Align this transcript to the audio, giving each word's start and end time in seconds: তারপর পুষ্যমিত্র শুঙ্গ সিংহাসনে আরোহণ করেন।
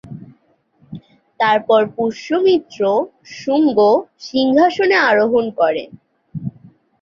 তারপর 1.39 1.81
পুষ্যমিত্র 1.95 2.81
শুঙ্গ 3.37 3.77
সিংহাসনে 4.27 4.97
আরোহণ 5.09 5.45
করেন। 5.59 5.89